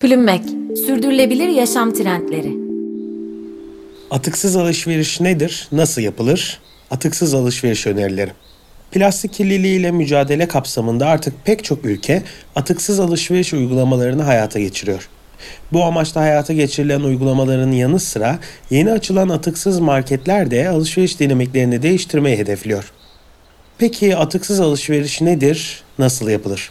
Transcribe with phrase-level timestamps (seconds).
[0.00, 0.42] Plümmek,
[0.86, 2.56] sürdürülebilir yaşam trendleri.
[4.10, 5.68] Atıksız alışveriş nedir?
[5.72, 6.60] Nasıl yapılır?
[6.90, 8.30] Atıksız alışveriş önerileri.
[8.92, 12.22] Plastik kirliliği ile mücadele kapsamında artık pek çok ülke
[12.56, 15.08] atıksız alışveriş uygulamalarını hayata geçiriyor.
[15.72, 18.38] Bu amaçla hayata geçirilen uygulamaların yanı sıra
[18.70, 22.92] yeni açılan atıksız marketler de alışveriş dinamiklerini değiştirmeyi hedefliyor.
[23.78, 25.82] Peki atıksız alışveriş nedir?
[25.98, 26.70] Nasıl yapılır?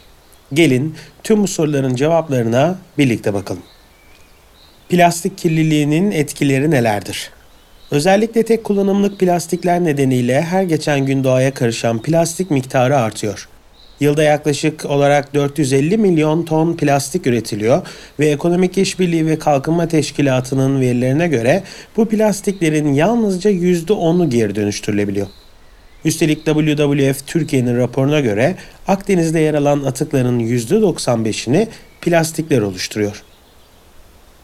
[0.52, 0.94] Gelin
[1.24, 3.62] tüm bu soruların cevaplarına birlikte bakalım.
[4.88, 7.30] Plastik kirliliğinin etkileri nelerdir?
[7.90, 13.48] Özellikle tek kullanımlık plastikler nedeniyle her geçen gün doğaya karışan plastik miktarı artıyor.
[14.00, 17.86] Yılda yaklaşık olarak 450 milyon ton plastik üretiliyor
[18.20, 21.62] ve Ekonomik İşbirliği ve Kalkınma Teşkilatı'nın verilerine göre
[21.96, 25.26] bu plastiklerin yalnızca %10'u geri dönüştürülebiliyor.
[26.04, 28.56] Üstelik WWF Türkiye'nin raporuna göre
[28.88, 31.66] Akdeniz'de yer alan atıkların %95'ini
[32.00, 33.22] plastikler oluşturuyor.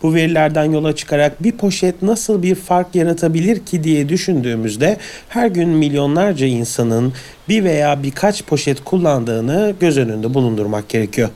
[0.03, 4.97] Bu verilerden yola çıkarak bir poşet nasıl bir fark yaratabilir ki diye düşündüğümüzde
[5.29, 7.13] her gün milyonlarca insanın
[7.49, 11.29] bir veya birkaç poşet kullandığını göz önünde bulundurmak gerekiyor.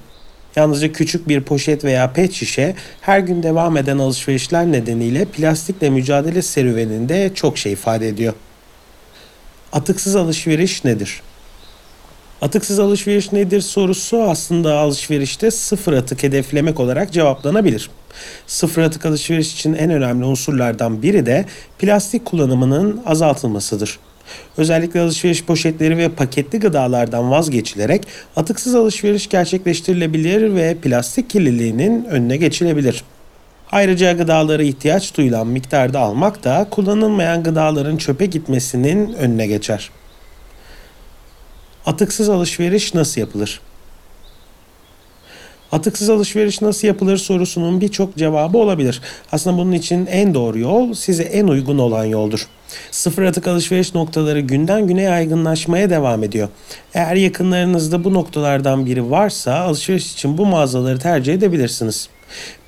[0.56, 6.42] Yalnızca küçük bir poşet veya pet şişe her gün devam eden alışverişler nedeniyle plastikle mücadele
[6.42, 8.34] serüveninde çok şey ifade ediyor.
[9.72, 11.22] Atıksız alışveriş nedir?
[12.42, 17.90] Atıksız alışveriş nedir sorusu aslında alışverişte sıfır atık hedeflemek olarak cevaplanabilir.
[18.46, 21.44] Sıfır atık alışveriş için en önemli unsurlardan biri de
[21.78, 23.98] plastik kullanımının azaltılmasıdır.
[24.56, 33.04] Özellikle alışveriş poşetleri ve paketli gıdalardan vazgeçilerek atıksız alışveriş gerçekleştirilebilir ve plastik kirliliğinin önüne geçilebilir.
[33.72, 39.90] Ayrıca gıdaları ihtiyaç duyulan miktarda almak da kullanılmayan gıdaların çöpe gitmesinin önüne geçer.
[41.86, 43.60] Atıksız alışveriş nasıl yapılır?
[45.72, 49.00] Atıksız alışveriş nasıl yapılır sorusunun birçok cevabı olabilir.
[49.32, 52.46] Aslında bunun için en doğru yol size en uygun olan yoldur.
[52.90, 56.48] Sıfır atık alışveriş noktaları günden güne yaygınlaşmaya devam ediyor.
[56.94, 62.08] Eğer yakınlarınızda bu noktalardan biri varsa alışveriş için bu mağazaları tercih edebilirsiniz.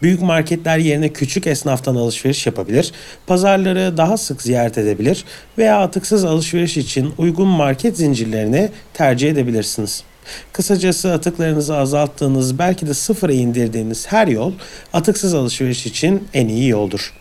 [0.02, 2.92] Büyük marketler yerine küçük esnaftan alışveriş yapabilir,
[3.26, 5.24] pazarları daha sık ziyaret edebilir
[5.58, 10.04] veya atıksız alışveriş için uygun market zincirlerini tercih edebilirsiniz.
[10.52, 14.52] Kısacası atıklarınızı azalttığınız, belki de sıfıra indirdiğiniz her yol
[14.92, 17.12] atıksız alışveriş için en iyi yoldur.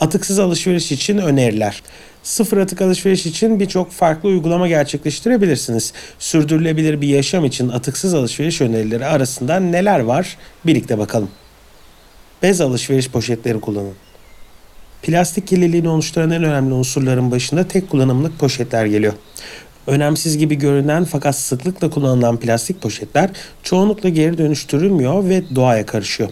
[0.00, 1.82] Atıksız alışveriş için öneriler.
[2.22, 5.92] Sıfır atık alışveriş için birçok farklı uygulama gerçekleştirebilirsiniz.
[6.18, 10.36] Sürdürülebilir bir yaşam için atıksız alışveriş önerileri arasında neler var?
[10.66, 11.28] Birlikte bakalım.
[12.42, 13.94] Bez alışveriş poşetleri kullanın.
[15.02, 19.12] Plastik kirliliğini oluşturan en önemli unsurların başında tek kullanımlık poşetler geliyor.
[19.86, 23.30] Önemsiz gibi görünen fakat sıklıkla kullanılan plastik poşetler
[23.62, 26.30] çoğunlukla geri dönüştürülmüyor ve doğaya karışıyor.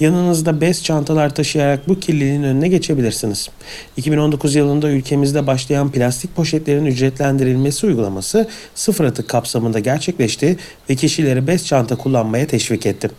[0.00, 3.48] Yanınızda bez çantalar taşıyarak bu kirliliğin önüne geçebilirsiniz.
[3.96, 10.56] 2019 yılında ülkemizde başlayan plastik poşetlerin ücretlendirilmesi uygulaması sıfır atık kapsamında gerçekleşti
[10.90, 13.10] ve kişileri bez çanta kullanmaya teşvik etti.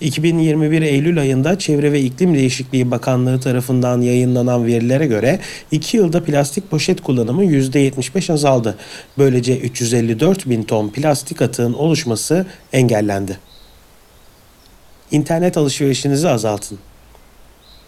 [0.00, 5.40] 2021 Eylül ayında Çevre ve İklim Değişikliği Bakanlığı tarafından yayınlanan verilere göre
[5.70, 8.74] 2 yılda plastik poşet kullanımı %75 azaldı.
[9.18, 13.47] Böylece 354 bin ton plastik atığın oluşması engellendi.
[15.10, 16.78] İnternet alışverişinizi azaltın.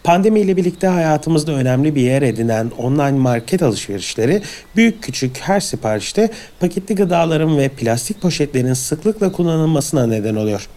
[0.04, 4.42] Pandemi ile birlikte hayatımızda önemli bir yer edinen online market alışverişleri
[4.76, 6.30] büyük küçük her siparişte
[6.60, 10.69] paketli gıdaların ve plastik poşetlerin sıklıkla kullanılmasına neden oluyor.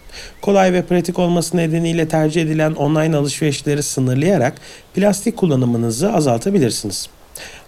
[0.42, 4.53] Kolay ve pratik olması nedeniyle tercih edilen online alışverişleri sınırlayarak
[4.96, 7.09] plastik kullanımınızı azaltabilirsiniz.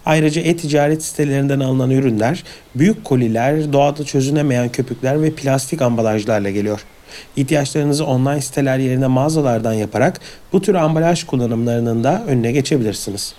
[0.06, 2.44] Ayrıca e-ticaret sitelerinden alınan ürünler
[2.74, 6.84] büyük koliler, doğada çözünemeyen köpükler ve plastik ambalajlarla geliyor.
[7.36, 10.20] İhtiyaçlarınızı online siteler yerine mağazalardan yaparak
[10.52, 13.34] bu tür ambalaj kullanımlarının da önüne geçebilirsiniz.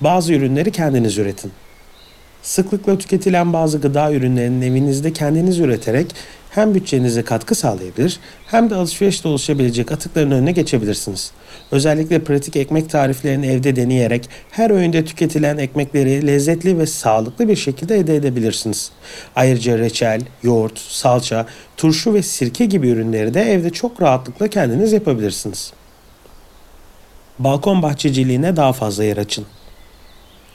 [0.00, 1.52] Bazı ürünleri kendiniz üretin.
[2.42, 6.06] Sıklıkla tüketilen bazı gıda ürünlerinin evinizde kendiniz üreterek
[6.50, 11.32] hem bütçenize katkı sağlayabilir hem de alışverişte oluşabilecek atıkların önüne geçebilirsiniz.
[11.70, 17.96] Özellikle pratik ekmek tariflerini evde deneyerek her öğünde tüketilen ekmekleri lezzetli ve sağlıklı bir şekilde
[17.96, 18.90] elde edebilirsiniz.
[19.36, 21.46] Ayrıca reçel, yoğurt, salça,
[21.76, 25.72] turşu ve sirke gibi ürünleri de evde çok rahatlıkla kendiniz yapabilirsiniz.
[27.38, 29.46] Balkon bahçeciliğine daha fazla yer açın.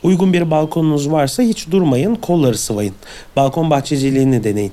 [0.04, 2.94] Uygun bir balkonunuz varsa hiç durmayın, kolları sıvayın.
[3.36, 4.72] Balkon bahçeciliğini deneyin.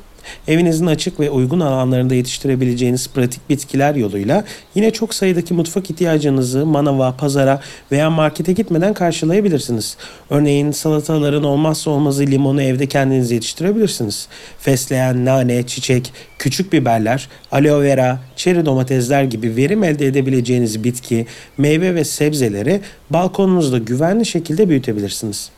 [0.49, 4.45] Evinizin açık ve uygun alanlarında yetiştirebileceğiniz pratik bitkiler yoluyla
[4.75, 7.61] yine çok sayıdaki mutfak ihtiyacınızı manava, pazara
[7.93, 9.97] veya markete gitmeden karşılayabilirsiniz.
[10.31, 14.29] Örneğin salataların olmazsa olmazı limonu evde kendiniz yetiştirebilirsiniz.
[14.59, 21.27] Fesleğen, nane, çiçek, küçük biberler, aloe vera, çeri domatesler gibi verim elde edebileceğiniz bitki,
[21.59, 22.81] meyve ve sebzeleri
[23.11, 25.51] balkonunuzda güvenli şekilde büyütebilirsiniz.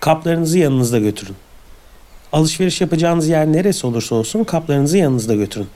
[0.00, 1.36] Kaplarınızı yanınızda götürün.
[2.32, 5.66] Alışveriş yapacağınız yer neresi olursa olsun kaplarınızı yanınızda götürün.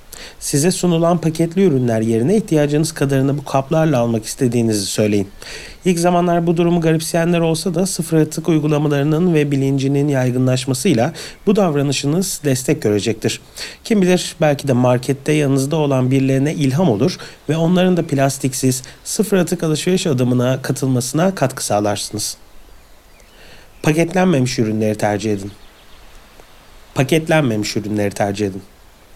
[0.41, 5.29] Size sunulan paketli ürünler yerine ihtiyacınız kadarını bu kaplarla almak istediğinizi söyleyin.
[5.85, 11.13] İlk zamanlar bu durumu garipseyenler olsa da sıfır atık uygulamalarının ve bilincinin yaygınlaşmasıyla
[11.47, 13.41] bu davranışınız destek görecektir.
[13.85, 17.17] Kim bilir belki de markette yanınızda olan birilerine ilham olur
[17.49, 22.37] ve onların da plastiksiz sıfır atık alışveriş adımına katılmasına katkı sağlarsınız.
[23.83, 25.53] Paketlenmemiş ürünleri tercih edin
[26.97, 28.63] paketlenmemiş ürünleri tercih edin.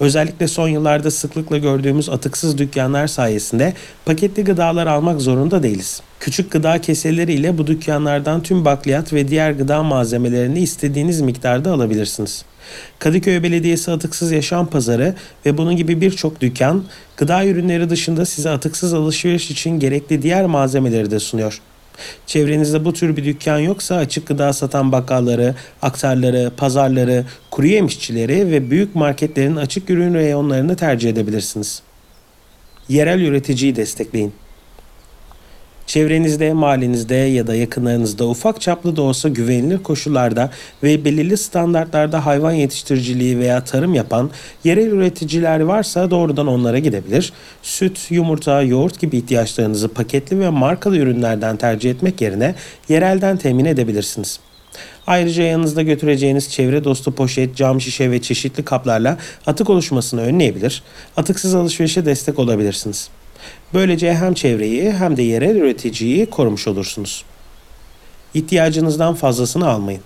[0.00, 3.74] Özellikle son yıllarda sıklıkla gördüğümüz atıksız dükkanlar sayesinde
[4.04, 6.02] paketli gıdalar almak zorunda değiliz.
[6.20, 12.44] Küçük gıda keseleriyle bu dükkanlardan tüm bakliyat ve diğer gıda malzemelerini istediğiniz miktarda alabilirsiniz.
[12.98, 15.14] Kadıköy Belediyesi Atıksız Yaşam Pazarı
[15.46, 16.84] ve bunun gibi birçok dükkan
[17.16, 21.60] gıda ürünleri dışında size atıksız alışveriş için gerekli diğer malzemeleri de sunuyor.
[22.26, 28.70] Çevrenizde bu tür bir dükkan yoksa açık gıda satan bakkalları, aktarları, pazarları, kuru yemişçileri ve
[28.70, 31.82] büyük marketlerin açık ürün reyonlarını tercih edebilirsiniz.
[32.88, 34.32] Yerel üreticiyi destekleyin.
[35.90, 40.50] Çevrenizde, mahallenizde ya da yakınlarınızda ufak çaplı da olsa güvenilir koşullarda
[40.82, 44.30] ve belirli standartlarda hayvan yetiştiriciliği veya tarım yapan
[44.64, 47.32] yerel üreticiler varsa doğrudan onlara gidebilir.
[47.62, 52.54] Süt, yumurta, yoğurt gibi ihtiyaçlarınızı paketli ve markalı ürünlerden tercih etmek yerine
[52.88, 54.40] yerelden temin edebilirsiniz.
[55.06, 60.82] Ayrıca yanınızda götüreceğiniz çevre dostu poşet, cam şişe ve çeşitli kaplarla atık oluşmasını önleyebilir,
[61.16, 63.10] atıksız alışverişe destek olabilirsiniz.
[63.74, 67.24] Böylece hem çevreyi hem de yerel üreticiyi korumuş olursunuz.
[68.34, 70.02] İhtiyacınızdan fazlasını almayın.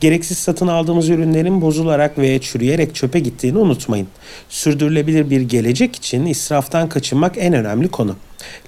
[0.00, 4.08] Gereksiz satın aldığımız ürünlerin bozularak ve çürüyerek çöpe gittiğini unutmayın.
[4.48, 8.16] Sürdürülebilir bir gelecek için israftan kaçınmak en önemli konu.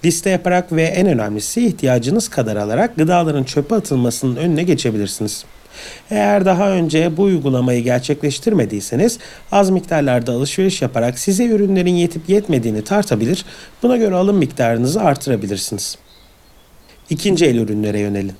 [0.05, 5.45] Liste yaparak ve en önemlisi ihtiyacınız kadar alarak gıdaların çöpe atılmasının önüne geçebilirsiniz.
[6.11, 9.19] Eğer daha önce bu uygulamayı gerçekleştirmediyseniz
[9.53, 13.45] az miktarlarda alışveriş yaparak size ürünlerin yetip yetmediğini tartabilir,
[13.83, 15.99] buna göre alım miktarınızı artırabilirsiniz.
[17.11, 18.35] İkinci el ürünlere yönelin.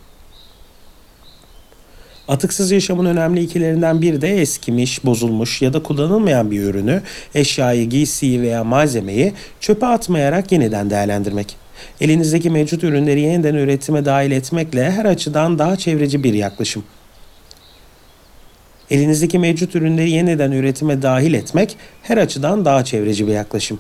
[2.29, 7.03] Atıksız yaşamın önemli ikilerinden biri de eskimiş, bozulmuş ya da kullanılmayan bir ürünü,
[7.35, 11.57] eşyayı, giysiyi veya malzemeyi çöpe atmayarak yeniden değerlendirmek.
[12.01, 16.85] Elinizdeki mevcut ürünleri yeniden üretime dahil etmekle her açıdan daha çevreci bir yaklaşım.
[18.91, 23.79] Elinizdeki mevcut ürünleri yeniden üretime dahil etmek her açıdan daha çevreci bir yaklaşım.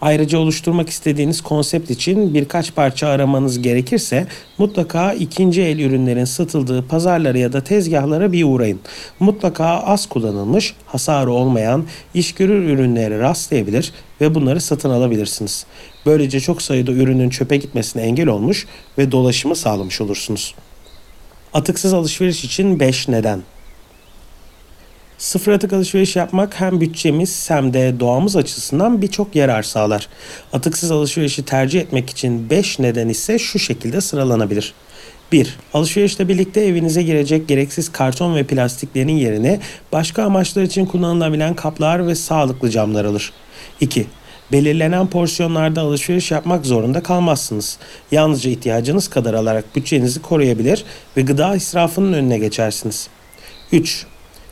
[0.00, 4.26] Ayrıca oluşturmak istediğiniz konsept için birkaç parça aramanız gerekirse
[4.58, 8.80] mutlaka ikinci el ürünlerin satıldığı pazarlara ya da tezgahlara bir uğrayın.
[9.20, 15.66] Mutlaka az kullanılmış, hasarı olmayan, iş görür ürünlere rastlayabilir ve bunları satın alabilirsiniz.
[16.06, 18.66] Böylece çok sayıda ürünün çöpe gitmesine engel olmuş
[18.98, 20.54] ve dolaşımı sağlamış olursunuz.
[21.52, 23.42] Atıksız alışveriş için 5 neden
[25.18, 30.08] Sıfır atık alışveriş yapmak hem bütçemiz hem de doğamız açısından birçok yarar sağlar.
[30.52, 34.74] Atıksız alışverişi tercih etmek için 5 neden ise şu şekilde sıralanabilir.
[35.32, 35.56] 1.
[35.74, 39.60] Alışverişle birlikte evinize girecek gereksiz karton ve plastiklerin yerine
[39.92, 43.32] başka amaçlar için kullanılabilen kaplar ve sağlıklı camlar alır.
[43.80, 44.06] 2.
[44.52, 47.78] Belirlenen porsiyonlarda alışveriş yapmak zorunda kalmazsınız.
[48.10, 50.84] Yalnızca ihtiyacınız kadar alarak bütçenizi koruyabilir
[51.16, 53.08] ve gıda israfının önüne geçersiniz.
[53.72, 54.06] 3.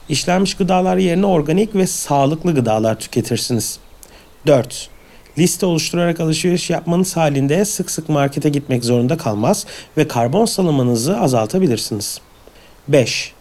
[0.09, 3.79] İşlenmiş gıdalar yerine organik ve sağlıklı gıdalar tüketirsiniz.
[4.47, 4.89] 4.
[5.39, 12.21] Liste oluşturarak alışveriş yapmanız halinde sık sık markete gitmek zorunda kalmaz ve karbon salımınızı azaltabilirsiniz.
[12.89, 13.33] 5.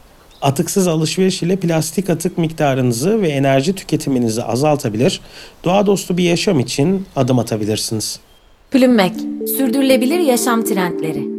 [0.41, 5.21] Atıksız alışveriş ile plastik atık miktarınızı ve enerji tüketiminizi azaltabilir,
[5.63, 8.19] doğa dostu bir yaşam için adım atabilirsiniz.
[8.71, 9.13] Plümmek,
[9.57, 11.32] sürdürülebilir yaşam trendleri.